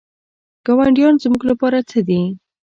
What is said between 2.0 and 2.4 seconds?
دي؟